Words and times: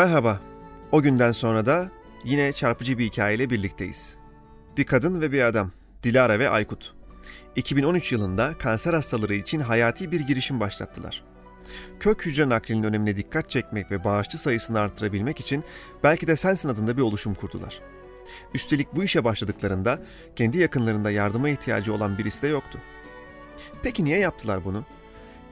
Merhaba. 0.00 0.40
O 0.92 1.02
günden 1.02 1.32
sonra 1.32 1.66
da 1.66 1.90
yine 2.24 2.52
çarpıcı 2.52 2.98
bir 2.98 3.04
hikayeyle 3.04 3.50
birlikteyiz. 3.50 4.16
Bir 4.76 4.84
kadın 4.84 5.20
ve 5.20 5.32
bir 5.32 5.42
adam, 5.42 5.70
Dilara 6.02 6.38
ve 6.38 6.50
Aykut. 6.50 6.94
2013 7.56 8.12
yılında 8.12 8.58
kanser 8.58 8.94
hastaları 8.94 9.34
için 9.34 9.60
hayati 9.60 10.12
bir 10.12 10.20
girişim 10.20 10.60
başlattılar. 10.60 11.24
Kök 12.00 12.26
hücre 12.26 12.48
naklinin 12.48 12.82
önemine 12.82 13.16
dikkat 13.16 13.50
çekmek 13.50 13.90
ve 13.90 14.04
bağışçı 14.04 14.38
sayısını 14.38 14.80
arttırabilmek 14.80 15.40
için 15.40 15.64
belki 16.02 16.26
de 16.26 16.36
Sensin 16.36 16.68
adında 16.68 16.96
bir 16.96 17.02
oluşum 17.02 17.34
kurdular. 17.34 17.80
Üstelik 18.54 18.94
bu 18.94 19.04
işe 19.04 19.24
başladıklarında 19.24 20.02
kendi 20.36 20.58
yakınlarında 20.58 21.10
yardıma 21.10 21.48
ihtiyacı 21.48 21.94
olan 21.94 22.18
birisi 22.18 22.42
de 22.42 22.48
yoktu. 22.48 22.78
Peki 23.82 24.04
niye 24.04 24.18
yaptılar 24.18 24.64
bunu? 24.64 24.84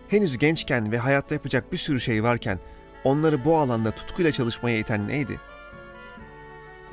Henüz 0.08 0.38
gençken 0.38 0.92
ve 0.92 0.98
hayatta 0.98 1.34
yapacak 1.34 1.72
bir 1.72 1.78
sürü 1.78 2.00
şey 2.00 2.22
varken 2.22 2.58
onları 3.04 3.44
bu 3.44 3.56
alanda 3.56 3.90
tutkuyla 3.90 4.32
çalışmaya 4.32 4.78
iten 4.78 5.08
neydi? 5.08 5.40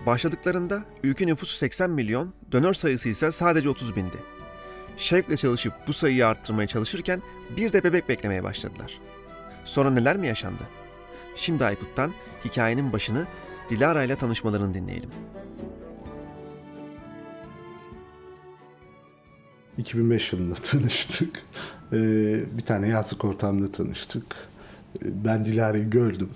Başladıklarında 0.05 0.83
ülke 1.03 1.27
nüfusu 1.27 1.55
80 1.55 1.89
milyon, 1.89 2.33
donör 2.51 2.73
sayısı 2.73 3.09
ise 3.09 3.31
sadece 3.31 3.69
30 3.69 3.95
bindi. 3.95 4.17
Şevkle 4.97 5.37
çalışıp 5.37 5.73
bu 5.87 5.93
sayıyı 5.93 6.27
arttırmaya 6.27 6.67
çalışırken 6.67 7.21
bir 7.57 7.73
de 7.73 7.83
bebek 7.83 8.09
beklemeye 8.09 8.43
başladılar. 8.43 8.99
Sonra 9.65 9.89
neler 9.91 10.17
mi 10.17 10.27
yaşandı? 10.27 10.63
Şimdi 11.35 11.65
Aykut'tan 11.65 12.11
hikayenin 12.45 12.93
başını 12.93 13.27
Dilara 13.69 14.03
ile 14.03 14.15
tanışmalarını 14.15 14.73
dinleyelim. 14.73 15.09
2005 19.77 20.33
yılında 20.33 20.55
tanıştık. 20.71 21.43
Ee, 21.93 21.97
bir 22.57 22.65
tane 22.65 22.87
yazlık 22.87 23.25
ortamda 23.25 23.71
tanıştık. 23.71 24.35
Ben 25.03 25.45
Dilara'yı 25.45 25.89
gördüm. 25.89 26.29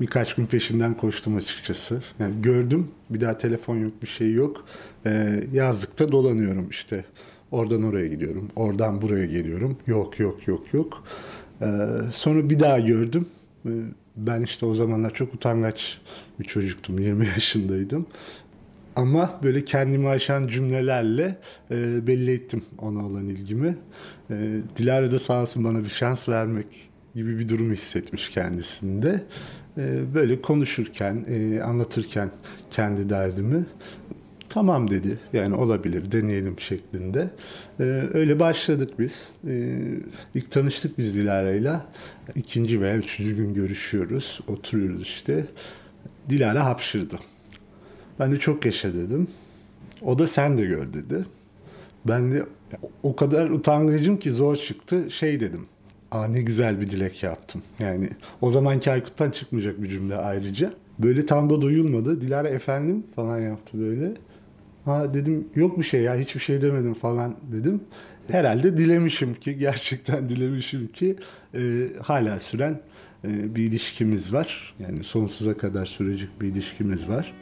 Birkaç 0.00 0.34
gün 0.34 0.46
peşinden 0.46 0.96
koştum 0.96 1.36
açıkçası. 1.36 2.02
Yani 2.18 2.42
gördüm, 2.42 2.88
bir 3.10 3.20
daha 3.20 3.38
telefon 3.38 3.76
yok, 3.76 3.92
bir 4.02 4.06
şey 4.06 4.32
yok. 4.32 4.64
Ee, 5.06 5.44
yazlıkta 5.52 6.12
dolanıyorum 6.12 6.70
işte. 6.70 7.04
Oradan 7.50 7.82
oraya 7.82 8.06
gidiyorum, 8.06 8.48
oradan 8.56 9.02
buraya 9.02 9.26
geliyorum. 9.26 9.78
Yok, 9.86 10.20
yok, 10.20 10.48
yok, 10.48 10.74
yok. 10.74 11.04
Ee, 11.62 11.66
sonra 12.12 12.50
bir 12.50 12.58
daha 12.60 12.78
gördüm. 12.78 13.26
Ee, 13.66 13.70
ben 14.16 14.42
işte 14.42 14.66
o 14.66 14.74
zamanlar 14.74 15.14
çok 15.14 15.34
utangaç 15.34 15.98
bir 16.40 16.44
çocuktum, 16.44 16.98
20 16.98 17.26
yaşındaydım. 17.26 18.06
Ama 18.96 19.40
böyle 19.42 19.64
kendimi 19.64 20.08
aşan 20.08 20.46
cümlelerle 20.46 21.38
e, 21.70 22.06
belli 22.06 22.32
ettim 22.32 22.64
ona 22.78 23.06
olan 23.06 23.28
ilgimi. 23.28 23.76
E, 24.30 24.60
Dilara 24.76 25.12
da 25.12 25.18
sağ 25.18 25.42
olsun 25.42 25.64
bana 25.64 25.84
bir 25.84 25.88
şans 25.88 26.28
vermek 26.28 26.89
gibi 27.14 27.38
bir 27.38 27.48
durum 27.48 27.72
hissetmiş 27.72 28.30
kendisinde. 28.30 29.24
E, 29.78 30.14
böyle 30.14 30.42
konuşurken, 30.42 31.24
e, 31.28 31.62
anlatırken 31.62 32.30
kendi 32.70 33.10
derdimi 33.10 33.66
tamam 34.50 34.90
dedi. 34.90 35.18
Yani 35.32 35.54
olabilir, 35.54 36.12
deneyelim 36.12 36.60
şeklinde. 36.60 37.30
Ee, 37.80 37.84
öyle 38.14 38.40
başladık 38.40 38.94
biz. 38.98 39.28
Ee, 39.48 39.78
ilk 40.34 40.50
tanıştık 40.50 40.98
biz 40.98 41.16
Dilara'yla. 41.16 41.86
İkinci 42.34 42.80
veya 42.80 42.96
üçüncü 42.96 43.36
gün 43.36 43.54
görüşüyoruz. 43.54 44.40
Oturuyoruz 44.48 45.02
işte. 45.02 45.46
Dilara 46.28 46.64
hapşırdı. 46.64 47.16
Ben 48.18 48.32
de 48.32 48.38
çok 48.38 48.66
yaşa 48.66 48.94
dedim. 48.94 49.28
O 50.02 50.18
da 50.18 50.26
sen 50.26 50.58
de 50.58 50.66
gör 50.66 50.92
dedi. 50.92 51.24
Ben 52.04 52.32
de 52.32 52.46
o 53.02 53.16
kadar 53.16 53.50
utangıcım 53.50 54.16
ki 54.16 54.30
zor 54.30 54.56
çıktı. 54.56 55.10
Şey 55.10 55.40
dedim. 55.40 55.66
Aa 56.10 56.26
ne 56.26 56.42
güzel 56.42 56.80
bir 56.80 56.90
dilek 56.90 57.22
yaptım. 57.22 57.62
Yani 57.78 58.08
o 58.40 58.50
zamanki 58.50 58.90
Aykut'tan 58.90 59.30
çıkmayacak 59.30 59.82
bir 59.82 59.88
cümle 59.88 60.16
ayrıca. 60.16 60.72
Böyle 60.98 61.26
tam 61.26 61.50
da 61.50 61.60
duyulmadı. 61.60 62.20
Dilara 62.20 62.48
efendim 62.48 63.04
falan 63.16 63.38
yaptı 63.38 63.80
böyle. 63.80 64.12
Ha 64.84 65.14
dedim 65.14 65.48
yok 65.54 65.78
bir 65.78 65.84
şey 65.84 66.02
ya 66.02 66.16
hiçbir 66.16 66.40
şey 66.40 66.62
demedim 66.62 66.94
falan 66.94 67.36
dedim. 67.52 67.80
Herhalde 68.28 68.78
dilemişim 68.78 69.34
ki 69.34 69.58
gerçekten 69.58 70.28
dilemişim 70.28 70.88
ki 70.88 71.16
e, 71.54 71.88
hala 72.02 72.40
süren 72.40 72.80
e, 73.24 73.54
bir 73.54 73.62
ilişkimiz 73.64 74.32
var. 74.32 74.74
Yani 74.78 75.04
sonsuza 75.04 75.56
kadar 75.56 75.86
sürecek 75.86 76.40
bir 76.40 76.48
ilişkimiz 76.48 77.08
var. 77.08 77.32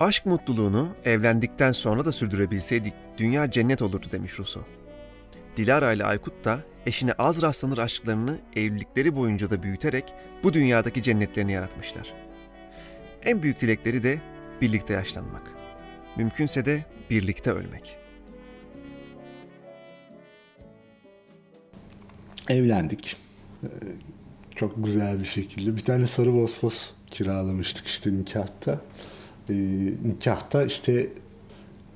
Aşk 0.00 0.26
mutluluğunu 0.26 0.88
evlendikten 1.04 1.72
sonra 1.72 2.04
da 2.04 2.12
sürdürebilseydik 2.12 2.94
dünya 3.18 3.50
cennet 3.50 3.82
olurdu 3.82 4.06
demiş 4.12 4.38
Rousseau. 4.38 4.64
Dilara 5.56 5.92
ile 5.92 6.04
Aykut 6.04 6.44
da 6.44 6.60
eşine 6.86 7.12
az 7.12 7.42
rastlanır 7.42 7.78
aşklarını 7.78 8.38
evlilikleri 8.56 9.16
boyunca 9.16 9.50
da 9.50 9.62
büyüterek 9.62 10.14
bu 10.42 10.52
dünyadaki 10.52 11.02
cennetlerini 11.02 11.52
yaratmışlar. 11.52 12.14
En 13.24 13.42
büyük 13.42 13.60
dilekleri 13.60 14.02
de 14.02 14.20
birlikte 14.60 14.94
yaşlanmak. 14.94 15.42
Mümkünse 16.16 16.64
de 16.64 16.84
birlikte 17.10 17.50
ölmek. 17.50 17.96
Evlendik. 22.48 23.16
Ee, 23.64 23.68
çok 24.56 24.84
güzel 24.84 25.20
bir 25.20 25.24
şekilde. 25.24 25.76
Bir 25.76 25.84
tane 25.84 26.06
sarı 26.06 26.32
Vosfos 26.32 26.90
kiralamıştık 27.10 27.86
işte 27.86 28.12
nikahta 28.12 28.80
e, 29.48 29.54
nikahta 30.04 30.64
işte 30.64 31.08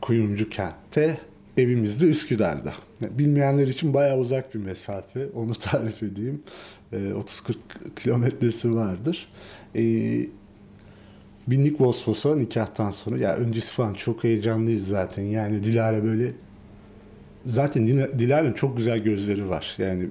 Kuyumcu 0.00 0.48
kentte 0.48 1.20
evimizde 1.60 2.06
Üsküdar'da. 2.06 2.72
Bilmeyenler 3.00 3.68
için 3.68 3.94
bayağı 3.94 4.18
uzak 4.18 4.54
bir 4.54 4.58
mesafe. 4.58 5.26
Onu 5.34 5.54
tarif 5.60 6.02
edeyim. 6.02 6.42
E, 6.92 6.96
30-40 6.96 7.54
kilometresi 8.02 8.74
vardır. 8.74 9.28
E, 9.74 9.82
bindik 11.46 11.80
Vosfos'a 11.80 12.36
nikahtan 12.36 12.90
sonra. 12.90 13.18
Ya 13.18 13.36
öncesi 13.36 13.72
falan 13.72 13.94
çok 13.94 14.24
heyecanlıyız 14.24 14.86
zaten. 14.86 15.22
Yani 15.22 15.64
Dilara 15.64 16.04
böyle 16.04 16.32
zaten 17.46 17.86
Dilara'nın 18.18 18.52
çok 18.52 18.76
güzel 18.76 18.98
gözleri 18.98 19.48
var. 19.48 19.74
Yani 19.78 20.08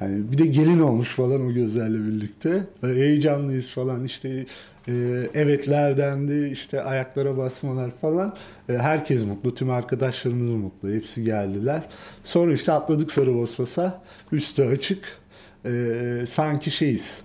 yani 0.00 0.32
bir 0.32 0.38
de 0.38 0.46
gelin 0.46 0.80
olmuş 0.80 1.08
falan 1.08 1.46
o 1.46 1.52
gözlerle 1.52 1.98
birlikte. 2.06 2.64
Heyecanlıyız 2.80 3.70
falan 3.70 4.04
işte 4.04 4.46
e, 4.88 4.92
evetlerdendi 5.34 6.50
işte 6.52 6.82
ayaklara 6.82 7.36
basmalar 7.36 7.90
falan. 7.90 8.36
E, 8.68 8.72
herkes 8.72 9.24
mutlu, 9.24 9.54
tüm 9.54 9.70
arkadaşlarımız 9.70 10.50
mutlu. 10.50 10.90
Hepsi 10.90 11.24
geldiler. 11.24 11.82
Sonra 12.24 12.52
işte 12.52 12.72
atladık 12.72 13.12
Saraybosfos'a. 13.12 14.02
Üstü 14.32 14.62
açık. 14.62 15.18
E, 15.64 16.24
sanki 16.28 16.70
şeyiz. 16.70 17.20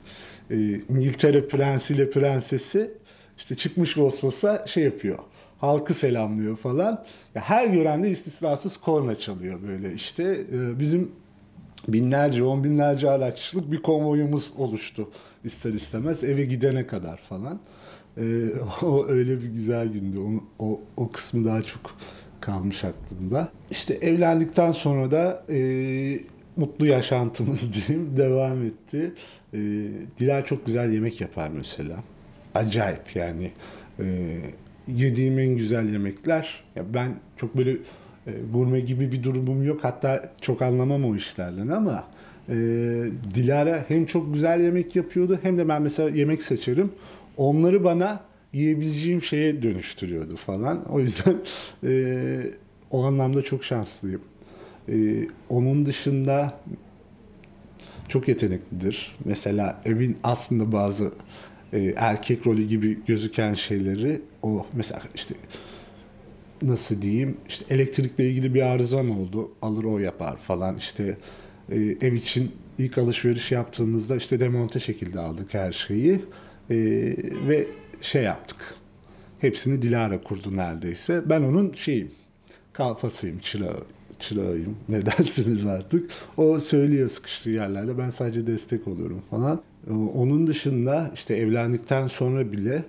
E, 0.52 0.56
İngiltere 0.90 1.48
prensiyle 1.48 2.10
prensesi 2.10 2.92
işte 3.38 3.56
çıkmış 3.56 3.98
Vosfos'a 3.98 4.66
şey 4.68 4.84
yapıyor 4.84 5.20
halkı 5.64 5.94
selamlıyor 5.94 6.58
falan. 6.58 7.06
Ya 7.36 7.42
her 7.42 7.68
görende 7.68 8.10
istisnasız 8.10 8.78
korna 8.78 9.16
çalıyor 9.16 9.60
böyle 9.68 9.94
işte. 9.94 10.24
Ee, 10.24 10.80
bizim 10.80 11.12
binlerce, 11.88 12.44
on 12.44 12.64
binlerce 12.64 13.10
araçlık 13.10 13.72
bir 13.72 13.82
konvoyumuz 13.82 14.52
oluştu 14.58 15.10
ister 15.44 15.74
istemez 15.74 16.24
eve 16.24 16.44
gidene 16.44 16.88
kadar 16.88 17.18
falan. 17.18 17.60
Ee, 18.18 18.46
o 18.82 19.08
öyle 19.08 19.42
bir 19.42 19.48
güzel 19.48 19.88
gündü. 19.88 20.20
Onu, 20.20 20.44
o, 20.60 20.82
o 20.98 21.12
kısmı 21.12 21.46
daha 21.46 21.62
çok 21.64 21.98
kalmış 22.42 22.84
aklımda. 22.84 23.50
İşte 23.72 23.94
evlendikten 23.94 24.72
sonra 24.72 25.12
da 25.12 25.44
e, 25.50 25.60
mutlu 26.58 26.86
yaşantımız 26.86 27.74
diyeyim 27.88 28.18
devam 28.18 28.64
etti. 28.64 29.14
E, 29.54 29.58
Diler 30.20 30.46
çok 30.46 30.66
güzel 30.66 30.94
yemek 30.94 31.22
yapar 31.22 31.50
mesela. 31.50 31.96
Acayip 32.56 33.16
yani. 33.16 33.52
E, 34.00 34.38
yediğim 34.88 35.40
en 35.40 35.56
güzel 35.56 35.90
yemekler. 35.90 36.64
Ya 36.76 36.94
ben 36.94 37.16
çok 37.38 37.58
böyle 37.58 37.78
e, 38.28 38.32
gurme 38.54 38.80
gibi 38.80 39.12
bir 39.12 39.24
durumum 39.24 39.64
yok. 39.64 39.80
Hatta 39.84 40.34
çok 40.42 40.62
anlamam 40.62 41.06
o 41.06 41.16
işlerden 41.16 41.68
ama 41.68 42.08
e, 42.50 42.56
Dilara 43.36 43.86
hem 43.88 44.06
çok 44.06 44.34
güzel 44.34 44.62
yemek 44.62 44.96
yapıyordu 44.96 45.40
hem 45.44 45.58
de 45.58 45.68
ben 45.68 45.82
mesela 45.82 46.10
yemek 46.10 46.42
seçerim. 46.42 46.92
Onları 47.38 47.84
bana 47.84 48.20
yiyebileceğim 48.54 49.22
şeye 49.22 49.64
dönüştürüyordu 49.64 50.36
falan. 50.36 50.86
O 50.90 51.00
yüzden 51.00 51.36
e, 51.84 52.52
o 52.92 53.04
anlamda 53.04 53.42
çok 53.42 53.64
şanslıyım. 53.64 54.22
E, 54.90 55.28
onun 55.50 55.86
dışında 55.86 56.60
çok 58.10 58.28
yeteneklidir. 58.28 59.16
Mesela 59.26 59.82
evin 59.86 60.18
aslında 60.24 60.72
bazı 60.72 61.12
e, 61.74 61.94
erkek 61.98 62.48
rolü 62.48 62.64
gibi 62.64 63.00
gözüken 63.08 63.54
şeyleri 63.54 64.22
o 64.42 64.66
mesela 64.74 65.02
işte 65.16 65.36
nasıl 66.64 67.02
diyeyim 67.02 67.38
işte 67.48 67.66
elektrikle 67.70 68.30
ilgili 68.30 68.54
bir 68.54 68.62
arızam 68.62 69.20
oldu. 69.20 69.52
Alır 69.62 69.84
o 69.84 70.00
yapar 70.00 70.38
falan. 70.38 70.76
İşte 70.76 71.18
e, 71.70 71.76
ev 71.80 72.14
için 72.14 72.52
ilk 72.78 72.98
alışveriş 72.98 73.52
yaptığımızda 73.52 74.16
işte 74.16 74.40
demonte 74.40 74.80
şekilde 74.80 75.20
aldık 75.20 75.54
her 75.54 75.72
şeyi. 75.72 76.14
E, 76.70 76.76
ve 77.48 77.68
şey 78.02 78.24
yaptık. 78.24 78.76
Hepsini 79.40 79.82
Dilara 79.82 80.22
kurdu 80.22 80.58
neredeyse. 80.58 81.22
Ben 81.26 81.42
onun 81.42 81.74
şeyim 81.74 82.12
kalfasıyım 82.74 83.40
çırağı 83.40 83.84
çırağıyım. 84.20 84.78
Ne 84.90 85.06
dersiniz 85.06 85.66
artık. 85.66 86.12
O 86.38 86.60
söylüyor 86.60 87.10
sıkıştığı 87.10 87.50
yerlerde 87.50 87.98
ben 87.98 88.10
sadece 88.10 88.48
destek 88.48 88.88
oluyorum 88.88 89.22
falan. 89.30 89.62
Ee, 89.88 89.94
onun 89.94 90.48
dışında 90.48 91.12
işte 91.14 91.36
evlendikten 91.36 92.08
sonra 92.08 92.52
bile 92.52 92.84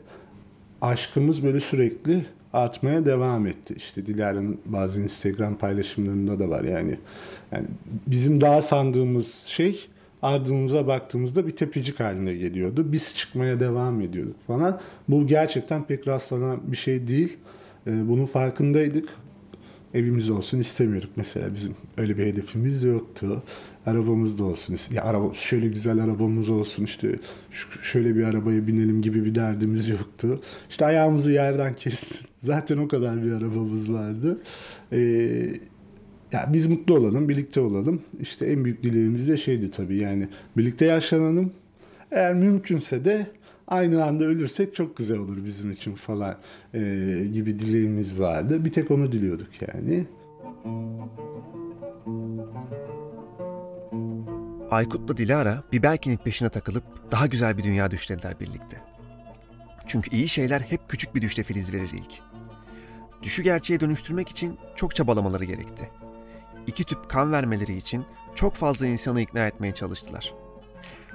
aşkımız 0.80 1.42
böyle 1.42 1.60
sürekli 1.60 2.24
artmaya 2.54 3.06
devam 3.06 3.46
etti. 3.46 3.74
İşte 3.76 4.06
Dilara'nın 4.06 4.58
bazı 4.64 5.00
Instagram 5.00 5.58
paylaşımlarında 5.58 6.38
da 6.38 6.48
var 6.48 6.64
yani. 6.64 6.98
Yani 7.52 7.66
bizim 8.06 8.40
daha 8.40 8.62
sandığımız 8.62 9.34
şey 9.34 9.88
ardımıza 10.22 10.86
baktığımızda 10.86 11.46
bir 11.46 11.56
tepecik 11.56 12.00
haline 12.00 12.34
geliyordu. 12.34 12.92
Biz 12.92 13.16
çıkmaya 13.16 13.60
devam 13.60 14.00
ediyorduk 14.00 14.46
falan. 14.46 14.80
Bu 15.08 15.26
gerçekten 15.26 15.84
pek 15.84 16.08
rastlanan 16.08 16.60
bir 16.66 16.76
şey 16.76 17.08
değil. 17.08 17.36
Ee, 17.86 18.08
bunun 18.08 18.26
farkındaydık. 18.26 19.08
Evimiz 19.94 20.30
olsun 20.30 20.60
istemiyorduk 20.60 21.10
mesela 21.16 21.54
bizim 21.54 21.74
öyle 21.96 22.18
bir 22.18 22.26
hedefimiz 22.26 22.82
yoktu. 22.82 23.42
Arabamız 23.86 24.38
da 24.38 24.44
olsun. 24.44 24.76
Ya 24.90 25.02
araba 25.04 25.34
şöyle 25.34 25.68
güzel 25.68 25.98
arabamız 25.98 26.48
olsun 26.48 26.84
işte 26.84 27.18
şöyle 27.82 28.16
bir 28.16 28.22
arabaya 28.22 28.66
binelim 28.66 29.02
gibi 29.02 29.24
bir 29.24 29.34
derdimiz 29.34 29.88
yoktu. 29.88 30.40
İşte 30.70 30.84
ayağımızı 30.84 31.30
yerden 31.30 31.76
kessin. 31.76 32.18
Zaten 32.42 32.76
o 32.78 32.88
kadar 32.88 33.24
bir 33.24 33.32
arabamız 33.32 33.92
vardı. 33.92 34.38
Ee, 34.92 34.98
ya 36.32 36.50
biz 36.52 36.66
mutlu 36.66 36.94
olalım, 36.94 37.28
birlikte 37.28 37.60
olalım. 37.60 38.02
İşte 38.20 38.46
en 38.46 38.64
büyük 38.64 38.82
dileğimiz 38.82 39.28
de 39.28 39.36
şeydi 39.36 39.70
tabii 39.70 39.96
yani 39.96 40.28
birlikte 40.56 40.84
yaşlanalım. 40.84 41.52
Eğer 42.10 42.34
mümkünse 42.34 43.04
de 43.04 43.26
aynı 43.68 44.04
anda 44.04 44.24
ölürsek 44.24 44.74
çok 44.74 44.96
güzel 44.96 45.18
olur 45.18 45.44
bizim 45.44 45.70
için 45.70 45.94
falan 45.94 46.38
e, 46.74 46.80
gibi 47.32 47.58
dileğimiz 47.58 48.20
vardı. 48.20 48.64
Bir 48.64 48.72
tek 48.72 48.90
onu 48.90 49.12
diliyorduk 49.12 49.48
yani. 49.60 50.06
Aykut'la 54.70 55.16
Dilara 55.16 55.62
bir 55.72 55.82
Belkin'in 55.82 56.16
peşine 56.16 56.48
takılıp 56.48 56.84
daha 57.10 57.26
güzel 57.26 57.58
bir 57.58 57.62
dünya 57.62 57.90
düşlediler 57.90 58.40
birlikte. 58.40 58.76
Çünkü 59.86 60.16
iyi 60.16 60.28
şeyler 60.28 60.60
hep 60.60 60.88
küçük 60.88 61.14
bir 61.14 61.22
düşte 61.22 61.42
filiz 61.42 61.72
verir 61.72 61.90
ilk. 61.92 62.20
Düşü 63.22 63.42
gerçeğe 63.42 63.80
dönüştürmek 63.80 64.28
için 64.28 64.58
çok 64.76 64.94
çabalamaları 64.94 65.44
gerekti 65.44 65.88
iki 66.66 66.84
tüp 66.84 67.10
kan 67.10 67.32
vermeleri 67.32 67.76
için 67.76 68.04
çok 68.34 68.54
fazla 68.54 68.86
insanı 68.86 69.20
ikna 69.20 69.46
etmeye 69.46 69.74
çalıştılar. 69.74 70.34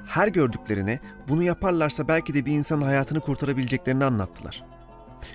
Her 0.07 0.27
gördüklerine 0.27 0.99
bunu 1.27 1.43
yaparlarsa 1.43 2.07
belki 2.07 2.33
de 2.33 2.45
bir 2.45 2.51
insanın 2.51 2.81
hayatını 2.81 3.19
kurtarabileceklerini 3.19 4.03
anlattılar. 4.05 4.63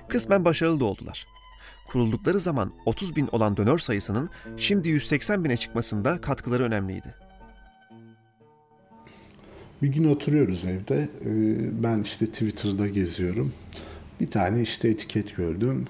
Kısmen 0.07 0.45
başarılı 0.45 0.79
da 0.79 0.85
oldular. 0.85 1.27
Kuruldukları 1.87 2.39
zaman 2.39 2.71
30 2.85 3.15
bin 3.15 3.27
olan 3.31 3.57
dönör 3.57 3.79
sayısının 3.79 4.29
şimdi 4.57 4.89
180 4.89 5.43
bine 5.43 5.57
çıkmasında 5.57 6.21
katkıları 6.21 6.63
önemliydi. 6.63 7.15
Bir 9.81 9.87
gün 9.87 10.03
oturuyoruz 10.03 10.65
evde. 10.65 11.09
Ee, 11.25 11.83
ben 11.83 12.01
işte 12.01 12.25
Twitter'da 12.25 12.87
geziyorum. 12.87 13.53
Bir 14.19 14.31
tane 14.31 14.61
işte 14.61 14.87
etiket 14.87 15.35
gördüm. 15.35 15.85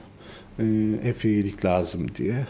Ee, 0.60 0.64
Efe 1.04 1.30
iyilik 1.30 1.66
lazım 1.66 2.16
diye 2.16 2.46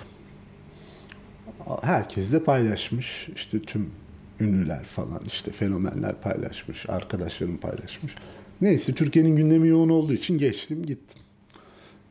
herkes 1.82 2.32
de 2.32 2.44
paylaşmış. 2.44 3.30
İşte 3.36 3.62
tüm 3.62 3.92
ünlüler 4.40 4.84
falan 4.84 5.22
işte 5.28 5.52
fenomenler 5.52 6.22
paylaşmış, 6.22 6.90
arkadaşlarım 6.90 7.58
paylaşmış. 7.58 8.16
Neyse 8.62 8.94
Türkiye'nin 8.94 9.36
gündemi 9.36 9.68
yoğun 9.68 9.90
olduğu 9.90 10.14
için 10.14 10.38
geçtim 10.38 10.86
gittim. 10.86 11.20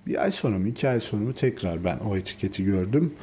Bir 0.07 0.23
ay 0.23 0.31
sonra 0.31 0.59
mı 0.59 0.69
iki 0.69 0.89
ay 0.89 1.01
sonra 1.01 1.25
mı 1.25 1.35
tekrar 1.35 1.85
ben 1.85 1.99
o 1.99 2.17
etiketi 2.17 2.65
gördüm. 2.65 3.15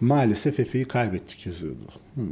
Maalesef 0.00 0.60
Efe'yi 0.60 0.84
kaybettik 0.84 1.46
yazıyordu. 1.46 1.82
Hmm. 2.14 2.24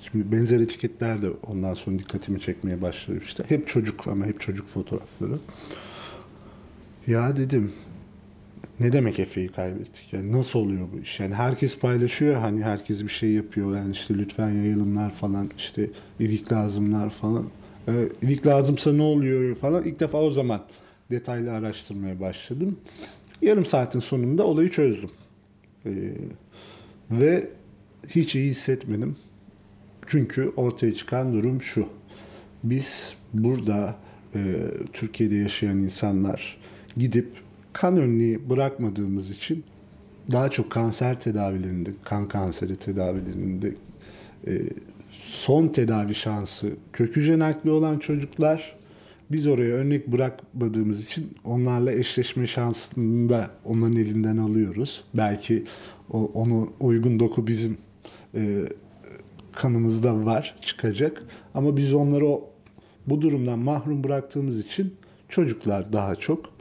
Şimdi 0.00 0.32
benzer 0.32 0.60
etiketler 0.60 1.22
de 1.22 1.30
ondan 1.30 1.74
sonra 1.74 1.98
dikkatimi 1.98 2.40
çekmeye 2.40 2.82
başladı 2.82 3.20
işte. 3.24 3.44
Hep 3.48 3.68
çocuk 3.68 4.08
ama 4.08 4.26
hep 4.26 4.40
çocuk 4.40 4.68
fotoğrafları. 4.68 5.38
Ya 7.06 7.36
dedim 7.36 7.72
ne 8.80 8.92
demek 8.92 9.18
Efe'yi 9.18 9.48
kaybettik? 9.48 10.12
Yani 10.12 10.32
nasıl 10.32 10.58
oluyor 10.58 10.88
bu 10.92 10.98
iş? 10.98 11.20
Yani 11.20 11.34
herkes 11.34 11.78
paylaşıyor 11.78 12.34
hani 12.34 12.62
herkes 12.62 13.02
bir 13.02 13.08
şey 13.08 13.30
yapıyor. 13.30 13.76
Yani 13.76 13.92
işte 13.92 14.14
lütfen 14.14 14.50
yayılımlar 14.50 15.14
falan 15.14 15.50
işte 15.56 15.90
ilik 16.20 16.52
lazımlar 16.52 17.10
falan. 17.10 17.46
Ee, 17.88 17.92
ilik 18.22 18.46
lazımsa 18.46 18.92
ne 18.92 19.02
oluyor 19.02 19.54
falan. 19.54 19.84
İlk 19.84 20.00
defa 20.00 20.18
o 20.18 20.30
zaman 20.30 20.62
detaylı 21.10 21.52
araştırmaya 21.52 22.20
başladım. 22.20 22.78
Yarım 23.42 23.66
saatin 23.66 24.00
sonunda 24.00 24.44
olayı 24.44 24.68
çözdüm. 24.68 25.10
Ee, 25.86 25.90
ve 27.10 27.48
hiç 28.08 28.34
iyi 28.34 28.50
hissetmedim. 28.50 29.16
Çünkü 30.06 30.52
ortaya 30.56 30.94
çıkan 30.94 31.32
durum 31.32 31.62
şu. 31.62 31.86
Biz 32.64 33.14
burada 33.34 33.96
e, 34.34 34.56
Türkiye'de 34.92 35.34
yaşayan 35.34 35.78
insanlar 35.78 36.58
gidip 36.96 37.28
kan 37.76 37.96
örneği 37.96 38.50
bırakmadığımız 38.50 39.30
için 39.30 39.64
daha 40.32 40.48
çok 40.48 40.70
kanser 40.70 41.20
tedavilerinde, 41.20 41.90
kan 42.04 42.28
kanseri 42.28 42.76
tedavilerinde 42.76 43.74
e, 44.46 44.52
son 45.20 45.68
tedavi 45.68 46.14
şansı 46.14 46.70
kök 46.92 47.16
nakli 47.16 47.70
olan 47.70 47.98
çocuklar 47.98 48.76
biz 49.30 49.46
oraya 49.46 49.74
örnek 49.74 50.06
bırakmadığımız 50.06 51.04
için 51.04 51.34
onlarla 51.44 51.92
eşleşme 51.92 52.46
şansını 52.46 53.28
da 53.28 53.50
onların 53.64 53.96
elinden 53.96 54.36
alıyoruz. 54.36 55.04
Belki 55.14 55.64
o, 56.10 56.30
onu 56.34 56.72
uygun 56.80 57.20
doku 57.20 57.46
bizim 57.46 57.78
e, 58.34 58.64
kanımızda 59.52 60.24
var, 60.24 60.56
çıkacak. 60.60 61.22
Ama 61.54 61.76
biz 61.76 61.94
onları 61.94 62.26
o, 62.26 62.50
bu 63.06 63.22
durumdan 63.22 63.58
mahrum 63.58 64.04
bıraktığımız 64.04 64.60
için 64.60 64.94
çocuklar 65.28 65.92
daha 65.92 66.14
çok 66.14 66.56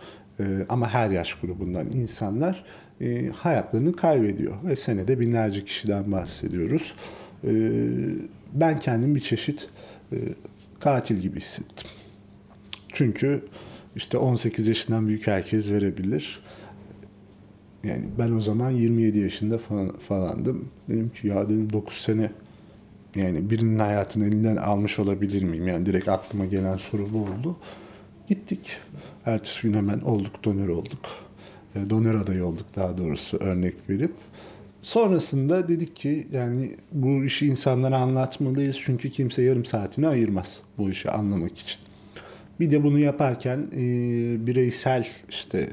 ama 0.70 0.90
her 0.90 1.10
yaş 1.10 1.34
grubundan 1.34 1.92
insanlar 1.92 2.64
e, 3.02 3.30
hayatlarını 3.30 3.96
kaybediyor. 3.96 4.54
Ve 4.66 4.76
senede 4.76 5.20
binlerce 5.20 5.64
kişiden 5.64 6.12
bahsediyoruz. 6.12 6.94
E, 7.44 7.52
ben 8.54 8.80
kendim 8.80 9.16
bir 9.16 9.20
çeşit 9.20 9.70
e, 10.12 10.18
katil 10.80 11.16
gibi 11.16 11.38
hissettim. 11.38 11.90
Çünkü 12.94 13.46
işte 13.96 14.18
18 14.18 14.68
yaşından 14.68 15.08
büyük 15.08 15.28
herkes 15.28 15.72
verebilir. 15.72 16.42
Yani 17.84 18.06
ben 18.20 18.32
o 18.32 18.42
zaman 18.42 18.70
27 18.70 19.20
yaşında 19.20 19.58
falan, 19.58 19.90
falandım. 19.90 20.70
Dedim 20.90 21.10
ki 21.10 21.28
ya 21.28 21.46
dedim 21.50 21.74
9 21.74 21.98
sene 21.98 22.32
yani 23.16 23.50
birinin 23.50 23.80
hayatını 23.80 24.26
elinden 24.26 24.56
almış 24.56 25.00
olabilir 25.00 25.44
miyim? 25.44 25.68
Yani 25.68 25.86
direkt 25.86 26.08
aklıma 26.08 26.46
gelen 26.46 26.78
soru 26.78 27.14
bu 27.14 27.18
oldu. 27.18 27.58
Gittik. 28.28 28.60
Ertesi 29.26 29.62
gün 29.62 29.74
hemen 29.74 30.00
olduk, 30.00 30.44
donör 30.44 30.68
olduk. 30.70 31.00
E, 31.76 31.90
donör 31.90 32.16
adayı 32.16 32.46
olduk 32.46 32.66
daha 32.76 32.98
doğrusu 32.98 33.38
örnek 33.38 33.76
verip. 33.90 34.14
Sonrasında 34.82 35.68
dedik 35.68 35.96
ki 35.96 36.28
yani 36.32 36.76
bu 36.92 37.24
işi 37.24 37.48
insanlara 37.48 37.98
anlatmalıyız 37.98 38.78
çünkü 38.80 39.10
kimse 39.10 39.42
yarım 39.42 39.66
saatini 39.66 40.08
ayırmaz 40.08 40.62
bu 40.78 40.90
işi 40.90 41.12
anlamak 41.12 41.58
için. 41.58 41.80
Bir 42.60 42.72
de 42.72 42.84
bunu 42.84 43.00
yaparken 43.00 43.68
e, 43.74 43.80
bireysel 44.48 45.08
işte 45.30 45.70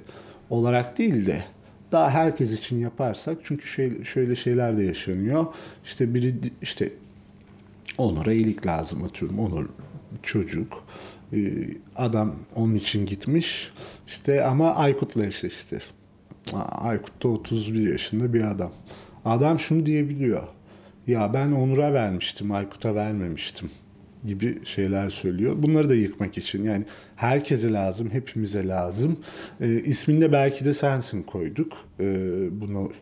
olarak 0.50 0.98
değil 0.98 1.26
de 1.26 1.44
daha 1.92 2.10
herkes 2.10 2.52
için 2.52 2.76
yaparsak 2.76 3.38
çünkü 3.44 3.68
şey, 3.68 4.04
şöyle 4.04 4.36
şeyler 4.36 4.78
de 4.78 4.82
yaşanıyor. 4.82 5.46
İşte 5.84 6.14
biri 6.14 6.34
işte 6.62 6.92
Onur'a 7.98 8.32
iyilik 8.32 8.66
lazım 8.66 9.04
atıyorum. 9.04 9.38
Onur 9.38 9.68
çocuk 10.22 10.84
adam 11.96 12.34
onun 12.54 12.74
için 12.74 13.06
gitmiş. 13.06 13.72
İşte 14.06 14.44
ama 14.44 14.74
Aykut'la 14.74 15.26
eşleşti. 15.26 15.78
Aykut 16.70 17.22
da 17.22 17.28
31 17.28 17.92
yaşında 17.92 18.32
bir 18.32 18.50
adam. 18.50 18.72
Adam 19.24 19.58
şunu 19.58 19.86
diyebiliyor. 19.86 20.42
Ya 21.06 21.32
ben 21.34 21.52
Onur'a 21.52 21.92
vermiştim, 21.92 22.52
Aykut'a 22.52 22.94
vermemiştim 22.94 23.70
gibi 24.26 24.58
şeyler 24.64 25.10
söylüyor. 25.10 25.54
Bunları 25.58 25.88
da 25.88 25.94
yıkmak 25.94 26.38
için 26.38 26.64
yani 26.64 26.84
herkese 27.16 27.72
lazım, 27.72 28.10
hepimize 28.10 28.68
lazım. 28.68 29.16
E, 29.60 29.80
isminde 29.80 30.32
belki 30.32 30.64
de 30.64 30.74
sensin 30.74 31.22
koyduk. 31.22 31.72
E, 32.00 32.06
bunu 32.60 32.92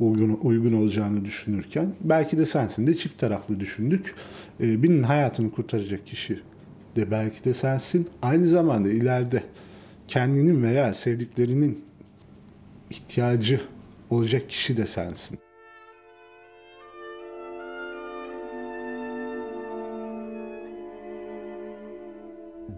uygun, 0.00 0.38
uygun 0.42 0.72
olacağını 0.72 1.24
düşünürken. 1.24 1.92
Belki 2.00 2.38
de 2.38 2.46
sensin 2.46 2.86
de 2.86 2.96
çift 2.96 3.18
taraflı 3.18 3.60
düşündük. 3.60 4.14
E, 4.60 4.82
birinin 4.82 5.02
hayatını 5.02 5.50
kurtaracak 5.50 6.06
kişi 6.06 6.40
de 6.96 7.10
belki 7.10 7.44
de 7.44 7.54
sensin. 7.54 8.10
Aynı 8.22 8.48
zamanda 8.48 8.88
ileride 8.88 9.42
kendinin 10.08 10.62
veya 10.62 10.94
sevdiklerinin 10.94 11.84
ihtiyacı 12.90 13.60
olacak 14.10 14.48
kişi 14.48 14.76
de 14.76 14.86
sensin. 14.86 15.38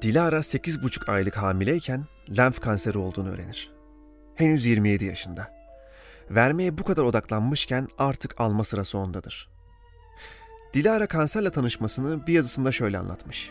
Dilara 0.02 0.36
8,5 0.38 1.10
aylık 1.10 1.36
hamileyken 1.36 2.04
lenf 2.36 2.60
kanseri 2.60 2.98
olduğunu 2.98 3.28
öğrenir. 3.30 3.70
Henüz 4.34 4.66
27 4.66 5.04
yaşında. 5.04 5.60
vermeye 6.30 6.78
bu 6.78 6.84
kadar 6.84 7.02
odaklanmışken 7.02 7.88
artık 7.98 8.40
alma 8.40 8.64
sırası 8.64 8.98
ondadır. 8.98 9.48
Dilara 10.74 11.06
kanserle 11.06 11.50
tanışmasını 11.50 12.26
bir 12.26 12.32
yazısında 12.32 12.72
şöyle 12.72 12.98
anlatmış. 12.98 13.50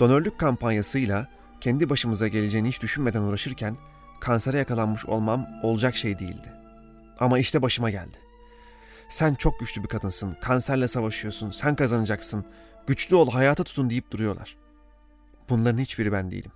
Donörlük 0.00 0.38
kampanyasıyla 0.38 1.28
kendi 1.60 1.90
başımıza 1.90 2.28
geleceğini 2.28 2.68
hiç 2.68 2.82
düşünmeden 2.82 3.22
uğraşırken 3.22 3.76
kansere 4.20 4.58
yakalanmış 4.58 5.06
olmam 5.06 5.46
olacak 5.62 5.96
şey 5.96 6.18
değildi. 6.18 6.52
Ama 7.18 7.38
işte 7.38 7.62
başıma 7.62 7.90
geldi. 7.90 8.16
Sen 9.08 9.34
çok 9.34 9.60
güçlü 9.60 9.82
bir 9.82 9.88
kadınsın, 9.88 10.36
kanserle 10.40 10.88
savaşıyorsun, 10.88 11.50
sen 11.50 11.76
kazanacaksın, 11.76 12.44
güçlü 12.86 13.16
ol, 13.16 13.30
hayata 13.30 13.64
tutun 13.64 13.90
deyip 13.90 14.10
duruyorlar. 14.10 14.56
Bunların 15.48 15.78
hiçbiri 15.78 16.12
ben 16.12 16.30
değilim. 16.30 16.52